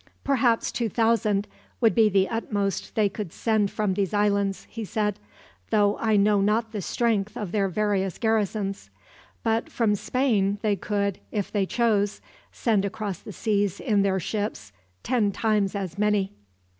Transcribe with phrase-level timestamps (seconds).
[0.23, 1.47] "Perhaps two thousand
[1.79, 5.19] would be the utmost they could send from these islands," he said;
[5.69, 8.89] "though I know not the strength of their various garrisons.
[9.43, 12.19] But from Spain they could, if they chose,
[12.51, 16.31] send across the seas in their ships ten times as many."